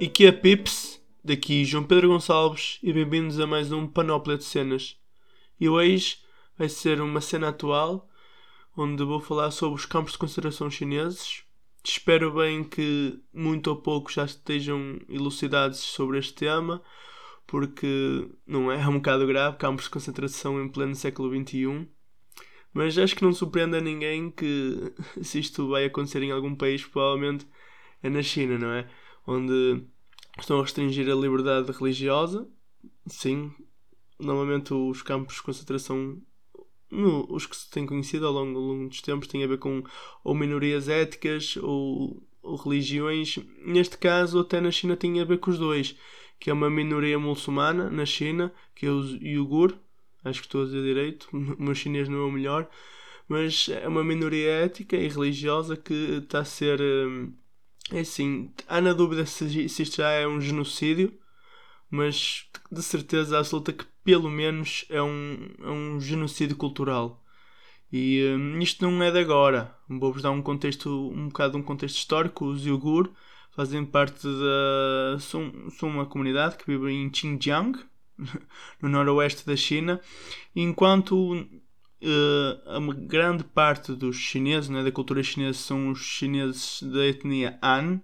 [0.00, 0.98] E que é Pips?
[1.22, 4.96] Daqui João Pedro Gonçalves e bem-vindos a mais um Panóplia de Cenas.
[5.60, 6.16] E hoje
[6.56, 8.08] vai ser uma cena atual
[8.74, 11.44] onde vou falar sobre os campos de concentração chineses.
[11.84, 16.82] Espero bem que muito ou pouco já estejam elucidados sobre este tema,
[17.46, 21.86] porque não é, é um bocado grave campos de concentração em pleno século XXI.
[22.72, 26.82] Mas acho que não surpreende a ninguém que se isto vai acontecer em algum país,
[26.86, 27.46] provavelmente
[28.02, 28.88] é na China, não é?
[29.30, 29.84] Onde
[30.36, 32.48] estão a restringir a liberdade religiosa.
[33.06, 33.52] Sim,
[34.18, 36.20] normalmente os campos de concentração,
[36.90, 39.58] no, os que se têm conhecido ao longo, ao longo dos tempos, têm a ver
[39.58, 39.84] com
[40.24, 43.38] ou minorias éticas ou, ou religiões.
[43.64, 45.96] Neste caso, até na China, tem a ver com os dois,
[46.40, 49.76] que é uma minoria muçulmana na China, que é o Uyghur.
[50.24, 52.68] Acho que estou a dizer direito, o meu chinês não é o melhor,
[53.28, 56.80] mas é uma minoria ética e religiosa que está a ser.
[56.80, 57.32] Hum,
[57.92, 61.12] é assim, há na dúvida se, se isto já é um genocídio,
[61.90, 67.22] mas de certeza absoluta que pelo menos é um, é um genocídio cultural.
[67.92, 69.76] E um, isto não é de agora.
[69.88, 72.46] Vou-vos dar um contexto, um bocado um contexto histórico.
[72.46, 73.10] Os Uyghur
[73.50, 75.18] fazem parte da.
[75.18, 77.78] São, são uma comunidade que vive em Xinjiang,
[78.80, 80.00] no noroeste da China,
[80.54, 81.46] enquanto
[82.02, 87.58] uh, a grande parte dos chineses, né, da cultura chinesa, são os chineses da etnia
[87.62, 88.00] Han,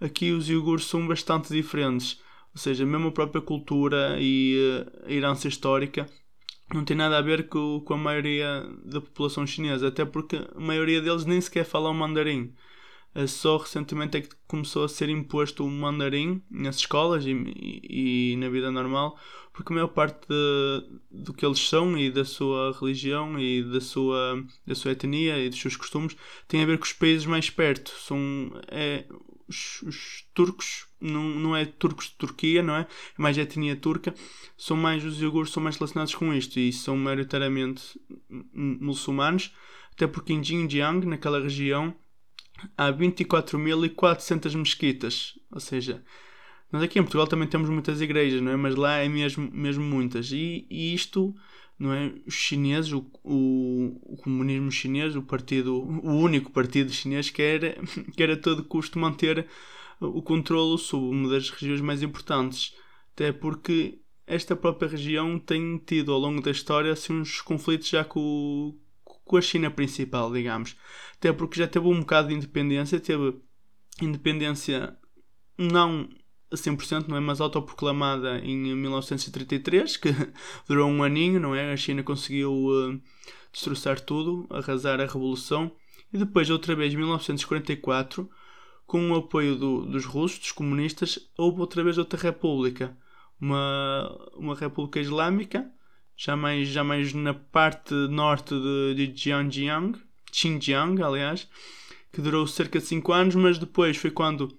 [0.00, 2.20] aqui os iogures são bastante diferentes.
[2.54, 6.06] Ou seja, mesmo a própria cultura e uh, a herança histórica
[6.72, 10.60] não tem nada a ver com, com a maioria da população chinesa, até porque a
[10.60, 12.54] maioria deles nem sequer falam mandarim.
[13.28, 18.36] Só recentemente é que começou a ser imposto o mandarim nas escolas e, e, e
[18.36, 19.16] na vida normal,
[19.52, 23.80] porque a maior parte de, do que eles são e da sua religião e da
[23.80, 26.16] sua, da sua etnia e dos seus costumes
[26.48, 27.92] tem a ver com os países mais perto.
[28.00, 29.04] São é,
[29.46, 32.80] os, os, turcos, não, não é turcos de Turquia, não é?
[32.80, 32.86] É
[33.22, 34.12] mais etnia turca.
[34.58, 38.00] São mais, os iogures são mais relacionados com isto e são maioritariamente
[38.52, 39.54] muçulmanos,
[39.92, 41.94] até porque em Xinjiang, naquela região,
[42.76, 46.02] há 24.400 mesquitas, ou seja,
[46.74, 48.56] nós aqui em Portugal também temos muitas igrejas, não é?
[48.56, 50.32] Mas lá é mesmo, mesmo muitas.
[50.32, 51.32] E, e isto,
[51.78, 52.12] não é?
[52.26, 57.76] Os chineses, o, o, o, comunismo chinês, o partido, o único partido chinês que era,
[58.16, 59.46] que era a todo custo manter
[60.00, 62.74] o controle sobre uma das regiões mais importantes.
[63.12, 68.04] Até porque esta própria região tem tido ao longo da história assim, uns conflitos já
[68.04, 68.76] com,
[69.24, 70.76] com a China principal, digamos.
[71.16, 73.40] Até porque já teve um bocado de independência, teve
[74.00, 74.96] independência
[75.56, 76.08] não
[76.50, 77.20] a 100%, não é?
[77.20, 80.08] Mas autoproclamada em 1933, que
[80.68, 81.72] durou um aninho, não é?
[81.72, 83.00] A China conseguiu uh,
[83.52, 85.72] destroçar tudo, arrasar a revolução.
[86.12, 88.30] E depois, outra vez, em 1944,
[88.86, 92.96] com o apoio do, dos russos, dos comunistas, houve outra vez outra república.
[93.40, 95.68] Uma, uma república islâmica,
[96.16, 99.98] já mais, já mais na parte norte de, de Xinjiang,
[100.32, 101.48] Xinjiang, aliás,
[102.12, 104.56] que durou cerca de 5 anos, mas depois foi quando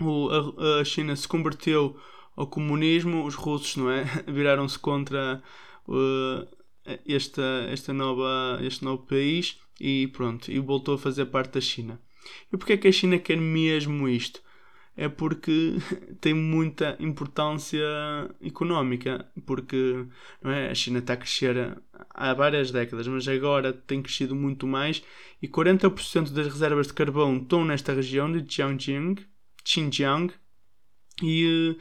[0.00, 1.98] o, a, a, China se converteu
[2.36, 4.04] ao comunismo, os russos não é?
[4.26, 5.42] viraram-se contra
[5.86, 6.48] uh,
[7.06, 12.00] esta, esta nova, este novo país e pronto, e voltou a fazer parte da China.
[12.52, 14.40] E porquê é que a China quer mesmo isto?
[15.00, 15.76] É porque
[16.20, 17.78] tem muita importância
[18.42, 20.04] económica, porque
[20.42, 20.70] não é?
[20.70, 25.00] a China está a crescer há várias décadas, mas agora tem crescido muito mais
[25.40, 29.14] e 40% das reservas de carvão estão nesta região de Jiangxing,
[29.64, 30.34] Xinjiang
[31.22, 31.76] e,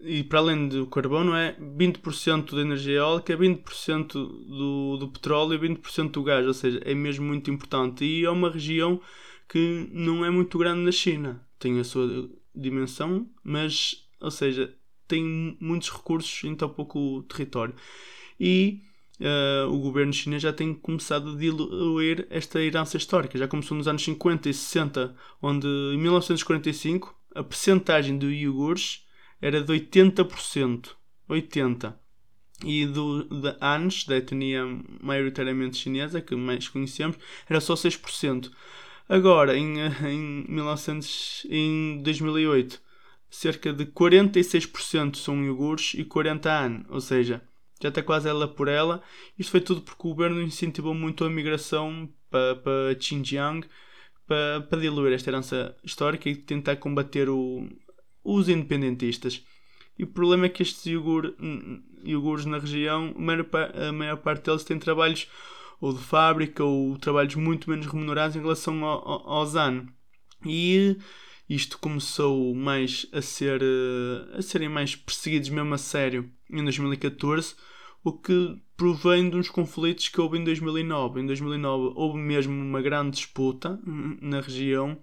[0.00, 5.68] e para além do carbono é 20% da energia eólica, 20% do, do petróleo e
[5.68, 8.98] 20% do gás, ou seja, é mesmo muito importante e é uma região
[9.46, 14.74] que não é muito grande na China, tem a sua dimensão, mas, ou seja,
[15.06, 17.74] tem muitos recursos em tão pouco território.
[18.38, 18.82] E
[19.20, 23.38] uh, o governo chinês já tem começado a diluir esta herança histórica.
[23.38, 29.06] Já começou nos anos 50 e 60, onde em 1945 a percentagem de iogures
[29.40, 30.90] era de 80%.
[31.28, 31.94] 80%.
[32.64, 34.62] E do, de anos, da etnia
[35.02, 37.18] maioritariamente chinesa, que mais conhecemos,
[37.48, 38.50] era só 6%.
[39.08, 42.80] Agora, em, em, 1900, em 2008,
[43.30, 47.42] cerca de 46% são iogures e 40 anos, ou seja,
[47.80, 49.02] já está quase ela por ela.
[49.38, 53.66] Isto foi tudo porque o governo incentivou muito a migração para, para Xinjiang
[54.26, 57.68] para, para diluir esta herança histórica e tentar combater o,
[58.24, 59.44] os independentistas.
[59.98, 61.34] E o problema é que estes iogures
[62.04, 63.46] iogures na região, a maior,
[63.88, 65.28] a maior parte deles têm trabalhos
[65.80, 69.86] ou de fábrica ou trabalhos muito menos remunerados em relação ao, ao, ao ZAN.
[70.44, 70.96] E
[71.48, 73.62] isto começou mais a ser
[74.36, 77.54] a serem mais perseguidos mesmo a sério em 2014,
[78.02, 81.20] o que provém de uns conflitos que houve em 2009.
[81.20, 84.98] Em 2009 houve mesmo uma grande disputa na região,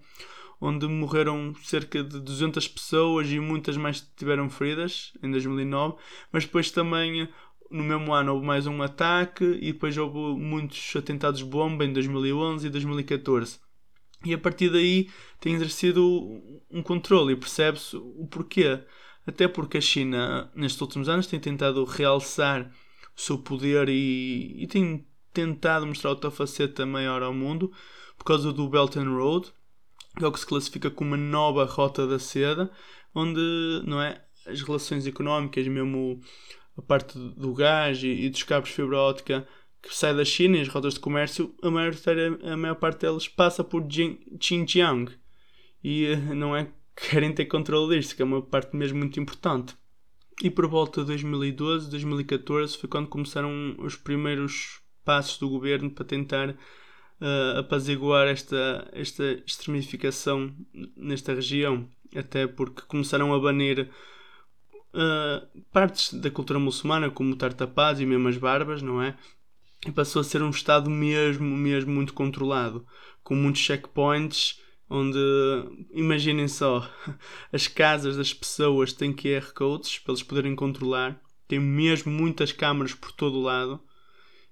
[0.60, 5.96] onde morreram cerca de 200 pessoas e muitas mais tiveram feridas em 2009,
[6.32, 7.28] mas depois também
[7.70, 11.92] no mesmo ano houve mais um ataque e depois houve muitos atentados de bomba em
[11.92, 13.58] 2011 e 2014.
[14.24, 16.02] E a partir daí tem exercido
[16.70, 18.80] um controle e percebe-se o porquê.
[19.26, 22.70] Até porque a China, nestes últimos anos, tem tentado realçar
[23.16, 27.72] o seu poder e, e tem tentado mostrar outra faceta maior ao mundo
[28.16, 29.52] por causa do Belt and Road,
[30.16, 32.70] que é o que se classifica como uma nova rota da seda,
[33.14, 33.40] onde
[33.84, 36.20] não é, as relações económicas, mesmo
[36.76, 39.46] a parte do gás e, e dos cabos de fibra óptica
[39.86, 41.92] que sai da China e as rotas de comércio, a maior,
[42.42, 43.86] a maior parte delas passa por
[44.40, 45.12] Xinjiang.
[45.82, 46.64] E eh, não é
[46.96, 49.76] que querem ter controle disto, que é uma parte mesmo muito importante.
[50.42, 56.04] E por volta de 2012, 2014 foi quando começaram os primeiros passos do governo para
[56.04, 60.52] tentar uh, apaziguar esta, esta extremificação
[60.96, 61.86] nesta região.
[62.16, 63.90] Até porque começaram a banir
[64.94, 69.16] uh, partes da cultura muçulmana, como o tartapaz e mesmo as barbas, não é?
[69.86, 72.86] e passou a ser um estado mesmo, mesmo muito controlado,
[73.22, 75.18] com muitos checkpoints, onde,
[75.92, 76.88] imaginem só,
[77.52, 82.94] as casas das pessoas têm QR codes para eles poderem controlar, tem mesmo muitas câmaras
[82.94, 83.80] por todo o lado,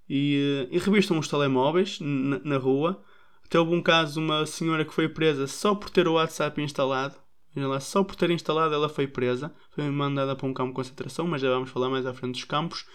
[0.09, 3.03] e, e revistam os telemóveis na, na rua.
[3.47, 7.15] Até houve um caso, uma senhora que foi presa só por ter o WhatsApp instalado,
[7.55, 11.27] lá, só por ter instalado ela foi presa, foi mandada para um campo de concentração,
[11.27, 12.87] mas já vamos falar mais à frente dos campos,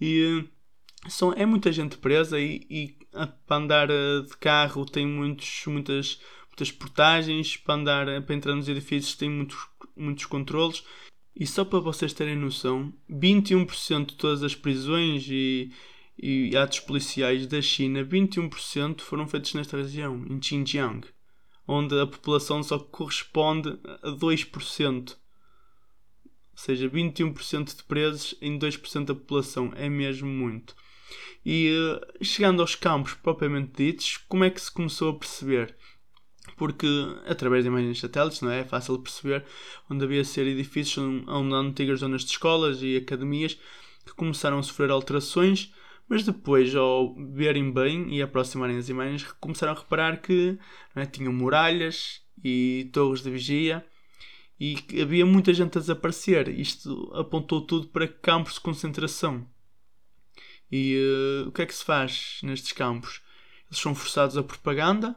[0.00, 0.44] e
[1.08, 2.98] são, é muita gente presa e, e
[3.46, 8.54] para andar eh, de carro tem muitos, muitas, muitas portagens, para, andar, eh, para entrar
[8.54, 9.58] nos edifícios tem muitos,
[9.96, 10.84] muitos controles.
[11.34, 15.72] E só para vocês terem noção, 21% de todas as prisões e,
[16.18, 21.06] e atos policiais da China, 21% foram feitos nesta região, em Xinjiang,
[21.70, 25.10] onde a população só corresponde a 2%.
[25.10, 25.16] Ou
[26.56, 30.74] seja, 21% de presos em 2% da população é mesmo muito.
[31.46, 35.76] E uh, chegando aos campos propriamente ditos, como é que se começou a perceber?
[36.56, 36.88] Porque
[37.26, 38.60] através de imagens satélites não é?
[38.60, 39.44] é fácil perceber
[39.88, 43.56] onde havia ser edifícios onde há antigas zonas de escolas e academias
[44.04, 45.72] que começaram a sofrer alterações,
[46.10, 50.58] mas depois, ao verem bem e aproximarem as imagens, começaram a reparar que
[50.96, 51.06] é?
[51.06, 53.86] tinham muralhas e torres de vigia
[54.58, 56.48] e que havia muita gente a desaparecer.
[56.48, 59.46] Isto apontou tudo para campos de concentração.
[60.68, 60.96] E
[61.44, 63.22] uh, o que é que se faz nestes campos?
[63.68, 65.14] Eles são forçados a propaganda,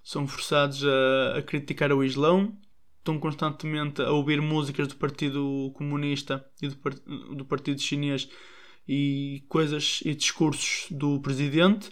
[0.00, 2.56] são forçados a, a criticar o Islão,
[2.98, 8.28] estão constantemente a ouvir músicas do Partido Comunista e do, do Partido Chinês
[8.86, 11.90] e coisas e discursos do presidente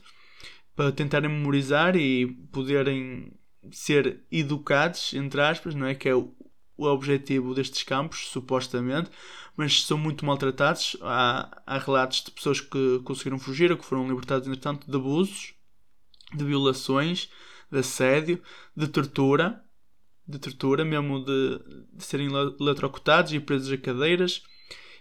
[0.75, 3.33] para tentarem memorizar e poderem
[3.71, 5.95] ser educados, entre aspas, não é?
[5.95, 6.33] Que é o,
[6.77, 9.11] o objetivo destes campos, supostamente,
[9.57, 10.97] mas são muito maltratados.
[11.03, 15.55] Há, há relatos de pessoas que conseguiram fugir ou que foram libertados, entretanto, de abusos,
[16.33, 17.29] de violações,
[17.71, 18.41] de assédio,
[18.77, 19.63] de tortura,
[20.27, 21.59] de tortura, mesmo de,
[21.93, 22.29] de serem
[22.61, 24.43] eletrocutados e presos a cadeiras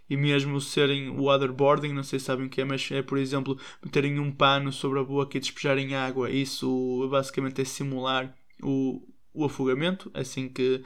[0.09, 3.59] e mesmo serem waterboarding, não sei se sabem o que é, mas é, por exemplo,
[3.83, 6.29] meterem um pano sobre a boca e despejarem água.
[6.29, 9.01] Isso basicamente é simular o,
[9.33, 10.83] o afogamento, assim que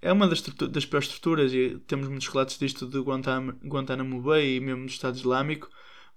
[0.00, 4.56] é uma das, das piores estruturas e temos muitos relatos disto de Guantánamo, Guantánamo Bay
[4.56, 5.68] e mesmo do Estado Islâmico,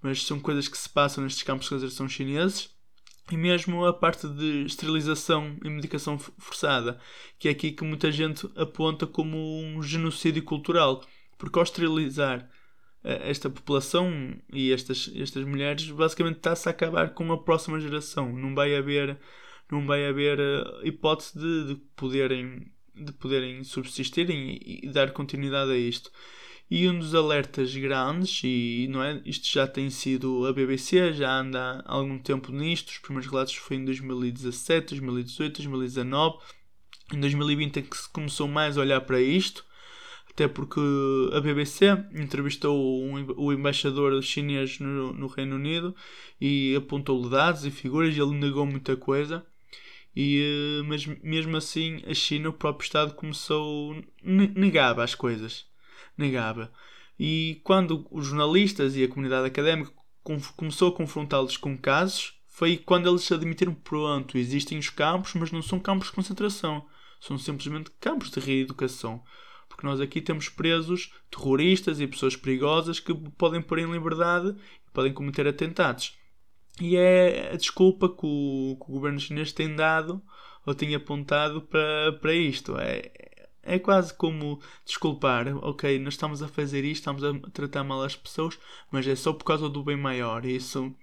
[0.02, 2.70] mas são coisas que se passam nestes campos de concentração chineses
[3.32, 7.00] e mesmo a parte de esterilização e medicação forçada,
[7.40, 11.04] que é aqui que muita gente aponta como um genocídio cultural,
[11.42, 12.48] porque ao esterilizar
[13.04, 14.12] eh, esta população
[14.54, 18.32] e estas, estas mulheres, basicamente está-se a acabar com a próxima geração.
[18.32, 19.20] Não vai haver,
[19.72, 25.72] não vai haver eh, hipótese de, de poderem de poderem subsistir e, e dar continuidade
[25.72, 26.12] a isto.
[26.70, 31.40] E um dos alertas grandes, e não é, isto já tem sido a BBC, já
[31.40, 36.38] anda há algum tempo nisto, os primeiros relatos foi em 2017, 2018, 2019,
[37.14, 39.66] em 2020 é que se começou mais a olhar para isto,
[40.34, 40.80] até porque
[41.34, 45.96] a BBC entrevistou um, o embaixador chinês no, no Reino Unido
[46.40, 49.46] e apontou-lhe dados e figuras e ele negou muita coisa.
[50.16, 53.96] E, eh, mas mesmo assim, a China, o próprio Estado, começou.
[54.24, 55.66] negava as coisas.
[56.18, 56.72] Negava.
[57.20, 59.92] E quando os jornalistas e a comunidade académica
[60.56, 65.62] começou a confrontá-los com casos, foi quando eles admitiram: pronto, existem os campos, mas não
[65.62, 66.86] são campos de concentração.
[67.20, 69.24] são simplesmente campos de reeducação.
[69.72, 74.92] Porque nós aqui temos presos terroristas e pessoas perigosas que podem pôr em liberdade e
[74.92, 76.18] podem cometer atentados.
[76.80, 80.22] E é a desculpa que o, que o governo chinês tem dado
[80.66, 82.78] ou tem apontado para, para isto.
[82.78, 83.12] É,
[83.64, 88.16] é quase como desculpar, ok, nós estamos a fazer isto, estamos a tratar mal as
[88.16, 88.60] pessoas,
[88.92, 90.46] mas é só por causa do bem maior.
[90.46, 90.94] Isso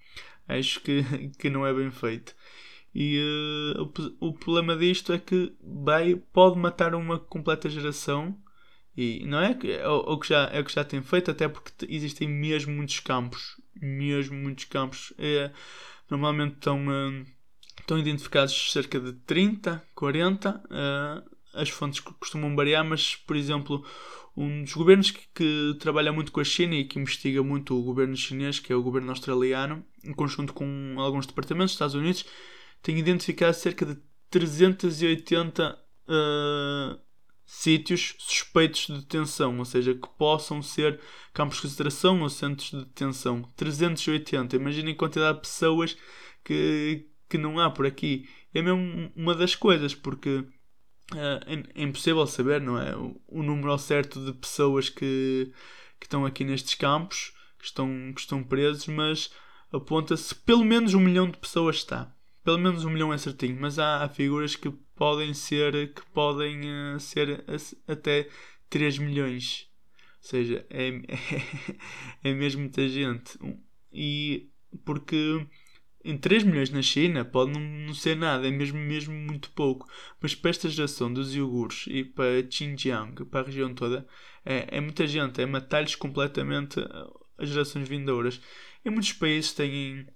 [0.46, 1.02] acho que,
[1.38, 2.34] que não é bem feito.
[2.94, 3.20] E
[3.76, 3.82] uh,
[4.20, 8.36] o, o, problema disto é que vai, pode matar uma completa geração.
[9.00, 11.46] E não é que é o, que já é o que já tem feito, até
[11.46, 15.12] porque existem mesmo muitos campos, mesmo muitos campos.
[15.16, 15.52] É,
[16.10, 17.24] normalmente estão, uh,
[17.78, 20.50] estão identificados cerca de 30, 40.
[20.64, 23.86] Uh, as fontes costumam variar, mas, por exemplo,
[24.36, 27.82] um dos governos que, que, trabalha muito com a China e que investiga muito o
[27.84, 32.24] governo chinês, que é o governo australiano, em conjunto com alguns departamentos dos Estados Unidos,
[32.82, 33.96] tem identificado cerca de
[34.28, 35.78] 380
[36.08, 37.07] uh,
[37.50, 41.00] sítios suspeitos de detenção, ou seja, que possam ser
[41.32, 43.40] campos de concentração ou centros de detenção.
[43.56, 44.54] 380.
[44.54, 45.96] Imaginem a quantidade de pessoas
[46.44, 48.28] que, que não há por aqui.
[48.52, 50.44] É mesmo uma das coisas, porque
[51.10, 51.40] Uh,
[51.74, 52.94] é, impossível saber, não é?
[53.26, 55.50] O, número certo de pessoas que,
[55.98, 59.30] que estão aqui nestes campos, que estão, que estão presos, mas
[59.72, 62.14] aponta-se pelo menos um milhão de pessoas está.
[62.48, 66.62] Pelo menos um milhão é certinho, mas há, há figuras que podem ser que podem
[66.94, 67.44] uh, ser
[67.86, 68.26] até
[68.70, 69.68] 3 milhões.
[70.22, 70.98] Ou seja, é, é,
[72.30, 73.38] é mesmo muita gente.
[73.92, 74.48] E
[74.82, 75.46] porque
[76.02, 79.86] em 3 milhões na China pode não, não, ser nada, é mesmo, mesmo muito pouco.
[80.18, 84.08] Mas para esta geração dos iogures e para Xinjiang, para a região toda,
[84.42, 88.40] é, é muita gente, é matar-lhes completamente uh, as gerações vindouras.
[88.82, 90.06] E muitos países têm,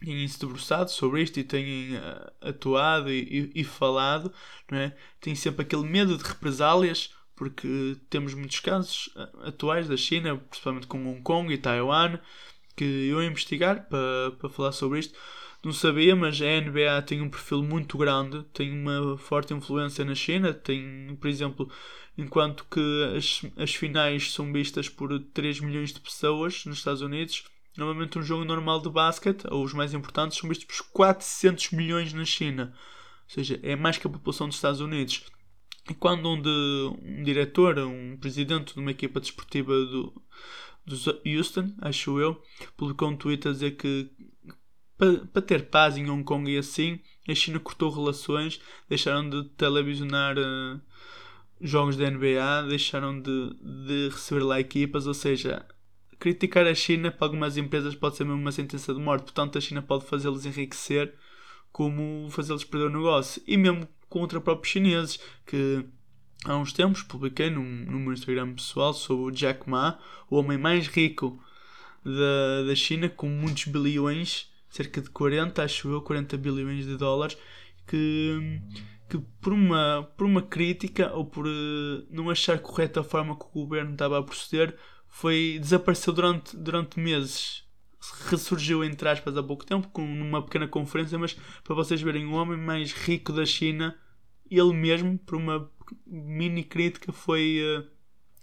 [0.00, 4.32] têm se debruçado sobre isto e têm uh, atuado e, e, e, falado,
[4.70, 4.96] não é?
[5.20, 10.86] Têm sempre aquele medo de represálias, porque temos muitos casos uh, atuais da China, principalmente
[10.86, 12.18] com Hong Kong e Taiwan
[12.78, 15.18] que eu ia investigar para, para falar sobre isto.
[15.64, 20.14] Não sabia, mas a NBA tem um perfil muito grande, tem uma forte influência na
[20.14, 20.54] China.
[20.54, 21.68] Tem, por exemplo,
[22.16, 22.80] enquanto que
[23.16, 27.44] as, as finais são vistas por 3 milhões de pessoas nos Estados Unidos,
[27.78, 32.12] normalmente um jogo normal de basquete, ou os mais importantes, são vistos por 400 milhões
[32.12, 32.74] na China.
[33.28, 35.24] Ou seja, é mais que a população dos Estados Unidos.
[35.88, 40.22] E quando um, de, um diretor, um presidente de uma equipa desportiva do,
[41.24, 42.42] Houston, acho eu,
[42.76, 44.10] publicou um tweet a dizer que
[44.96, 49.44] para, para ter paz em Hong Kong e assim, a China cortou relações, deixaram de
[49.50, 50.80] televisionar uh,
[51.60, 53.54] jogos da NBA, deixaram de,
[53.86, 55.64] de receber lá equipas, ou seja,
[56.18, 59.60] criticar a China para algumas empresas pode ser mesmo uma sentença de morte, portanto a
[59.60, 61.14] China pode fazê-los enriquecer
[61.72, 63.42] como fazê-los perder o negócio.
[63.46, 65.84] E mesmo contra próprios chineses, que
[66.44, 69.98] há uns tempos publiquei no, no meu Instagram pessoal sobre o Jack Ma,
[70.30, 71.42] o homem mais rico
[72.04, 77.36] da, da China, com muitos bilhões, cerca de 40, acho eu, 40 bilhões de dólares,
[77.86, 78.60] que,
[79.08, 83.44] que por, uma, por uma crítica ou por uh, não achar correta a forma que
[83.44, 84.76] o governo estava a proceder,
[85.08, 87.64] foi, desapareceu durante, durante meses.
[88.28, 92.32] Ressurgiu, entre aspas, há pouco tempo, com uma pequena conferência, mas para vocês verem, o
[92.32, 93.98] homem mais rico da China,
[94.50, 95.70] ele mesmo, por uma
[96.06, 97.82] mini crítica foi, uh,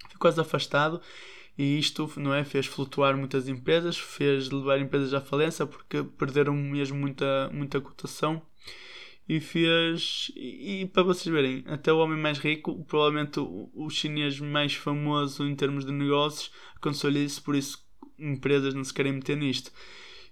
[0.10, 1.02] foi quase afastado
[1.58, 6.54] e isto não é fez flutuar muitas empresas fez levar empresas à falência porque perderam
[6.54, 8.42] mesmo muita muita cotação
[9.28, 13.90] e fez e, e para vocês verem até o homem mais rico provavelmente o, o
[13.90, 17.84] chinês mais famoso em termos de negócios aconteceu-lhe isso por isso
[18.20, 19.72] empresas não se querem meter nisto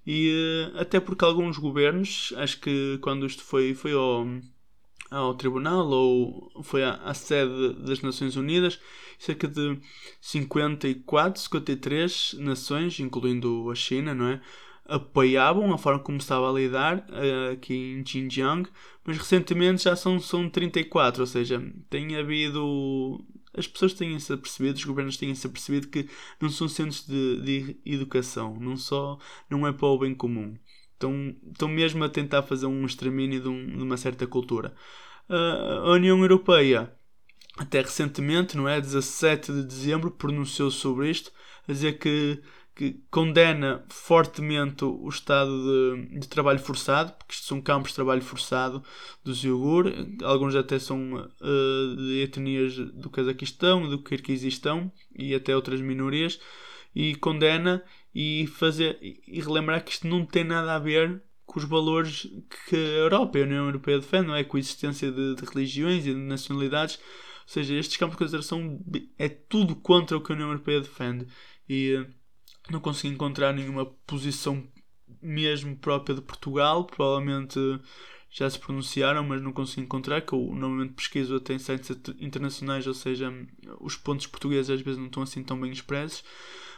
[0.05, 4.27] e uh, até porque alguns governos acho que quando isto foi foi ao
[5.13, 8.79] ao tribunal ou foi à, à, sede das Nações Unidas,
[9.19, 9.79] cerca de
[10.19, 14.41] 54, 53 nações, incluindo a China, não é?
[14.85, 18.69] Apoiavam a forma como estava a lidar uh, aqui em Xinjiang,
[19.05, 23.23] mas recentemente já são, são 34, ou seja, tem havido.
[23.55, 26.09] As pessoas têm-se apercebido, os governos têm-se apercebido que
[26.41, 30.57] não são centros de, de educação, não só não é para o bem comum.
[30.93, 34.73] Estão, estão mesmo a tentar fazer um extermínio de, um, de uma certa cultura.
[35.29, 36.91] Uh, a União Europeia,
[37.57, 38.81] até recentemente, não é?
[38.81, 41.31] 17 de dezembro, pronunciou sobre isto,
[41.67, 42.41] a dizer que,
[42.75, 48.21] que condena fortemente o estado de, de, trabalho forçado, porque isto são campos de trabalho
[48.21, 48.83] forçado
[49.23, 55.81] dos Uyghur, alguns até são uh, de etnias do Cazaquistão, do Kirguizistão e até outras
[55.81, 56.39] minorias,
[56.95, 61.65] e condena e fazer e relembrar que isto não tem nada a ver com os
[61.65, 62.27] valores
[62.67, 64.39] que a Europa e a União Europeia defendem, não é?
[64.39, 66.95] A coexistência de, de religiões e de nacionalidades.
[66.95, 68.79] Ou seja, estes campos de concentração
[69.17, 71.27] é tudo contra o que a União Europeia defende.
[71.67, 72.07] E uh,
[72.69, 74.65] não consegui encontrar nenhuma posição
[75.21, 76.85] mesmo própria de Portugal.
[76.85, 77.59] Provavelmente
[78.29, 82.87] já se pronunciaram, mas não consegui encontrar, que eu normalmente pesquiso até em sites internacionais,
[82.87, 83.31] ou seja,
[83.79, 86.23] os pontos portugueses às vezes não estão assim tão bem expressos.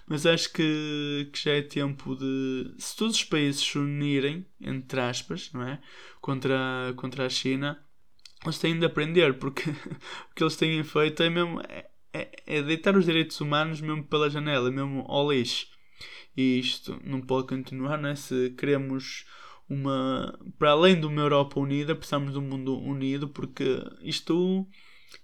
[0.08, 2.76] Mas acho que, que já é tempo de.
[2.78, 5.82] Se todos os países se unirem, entre aspas, não é?
[6.22, 7.84] Contra, contra a China,
[8.44, 9.70] eles têm de aprender, porque
[10.30, 11.60] o que eles têm feito é mesmo.
[11.62, 15.68] É, é, é deitar os direitos humanos mesmo pela janela, mesmo ao lixo.
[16.36, 18.16] E isto não pode continuar, não é?
[18.16, 19.26] Se queremos
[19.70, 20.38] uma.
[20.60, 24.68] Para além de uma Europa unida, precisamos de um mundo unido, porque isto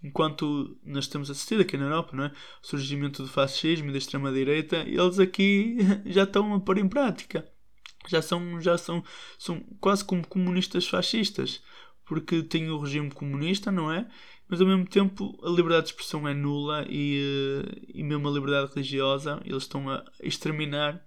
[0.04, 2.32] enquanto nós temos assistido aqui na Europa, não é?
[2.64, 7.48] o surgimento do fascismo e da extrema-direita, eles aqui já estão a pôr em prática.
[8.08, 9.04] Já são, já são,
[9.38, 11.62] são quase como comunistas fascistas,
[12.12, 14.06] porque têm o regime comunista, não é?
[14.50, 18.32] Mas ao mesmo tempo a liberdade de expressão é nula e, eh, e mesmo a
[18.32, 21.02] liberdade religiosa, eles estão a exterminar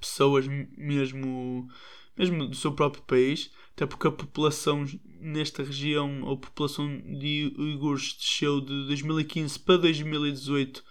[0.00, 1.68] pessoas mesmo,
[2.16, 4.86] mesmo do seu próprio país até porque a população
[5.20, 6.88] nesta região, a população
[7.18, 10.82] de uigures desceu de 2015 para 2018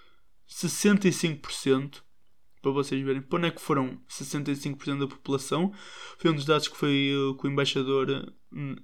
[0.47, 2.03] 65%.
[2.61, 5.73] Para vocês verem para onde é que foram 65% da população.
[6.19, 8.75] Foi um dos dados que foi uh, que o embaixador hum,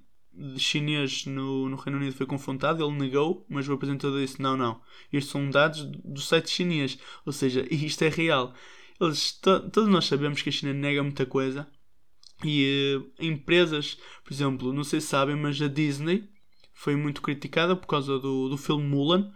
[0.56, 2.84] chinês no, no Reino Unido foi confrontado.
[2.84, 4.80] Ele negou, mas o apresentador disse: Não, não,
[5.12, 6.98] estes são dados do site chinês.
[7.26, 8.54] Ou seja, isto é real.
[9.00, 11.66] Eles, todos nós sabemos que a China nega muita coisa,
[12.44, 16.28] e uh, empresas, por exemplo, não sei se sabem, mas a Disney
[16.72, 19.32] foi muito criticada por causa do, do filme Mulan,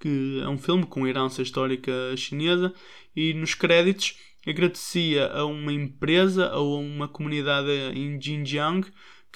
[0.00, 2.72] que é um filme com herança histórica chinesa,
[3.14, 8.88] e nos créditos agradecia a uma empresa ou a uma comunidade em Xinjiang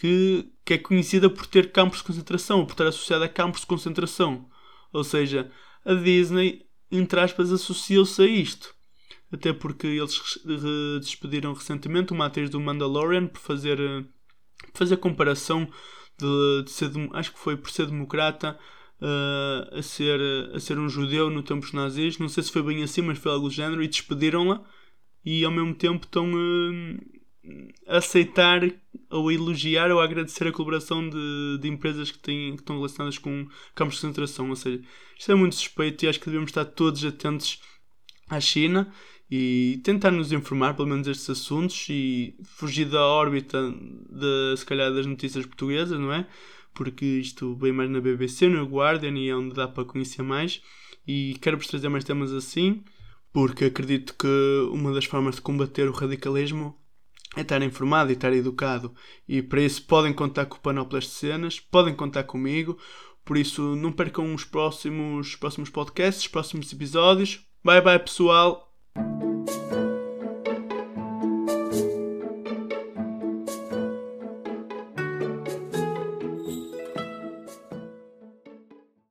[0.02, 3.68] que, que é conhecida por ter campos de concentração, por estar associada a campos de
[3.68, 4.48] concentração.
[4.92, 5.48] Ou seja,
[5.84, 8.74] a Disney, entre aspas, associou-se a isto
[9.30, 10.20] até porque eles
[11.00, 14.04] despediram recentemente uma atriz do Mandalorian por fazer, eh,
[14.72, 15.66] por fazer comparação
[16.18, 18.58] de, de ser, acho que foi por ser democrata
[19.00, 20.20] uh, a, ser,
[20.52, 22.18] a ser um judeu no tempos nazis.
[22.18, 23.82] Não sei se foi bem assim, mas foi algo do género.
[23.82, 24.62] E despediram-la
[25.24, 27.21] e ao mesmo tempo estão uh,
[27.86, 28.60] aceitar
[29.10, 33.46] ou elogiar ou agradecer a colaboração de, de empresas que, têm, que estão relacionadas com
[33.74, 34.48] campos de concentração.
[34.48, 34.80] Ou seja,
[35.18, 37.60] isto é muito suspeito e acho que devemos estar todos atentos
[38.28, 38.92] à China
[39.30, 43.72] e tentar nos informar pelo menos estes assuntos e fugir da órbita
[44.10, 46.26] de, se calhar das notícias portuguesas, não é?
[46.74, 50.62] Porque isto vem mais na BBC, no Guardian e é onde dá para conhecer mais
[51.06, 52.84] e quero-vos trazer mais temas assim
[53.32, 54.28] porque acredito que
[54.70, 56.76] uma das formas de combater o radicalismo
[57.36, 58.94] é estar informado e estar educado
[59.26, 62.78] e para isso podem contar com o Panóplas de Cenas, podem contar comigo
[63.24, 67.46] por isso não percam os próximos, próximos podcasts, os próximos episódios.
[67.64, 68.72] Bye bye pessoal!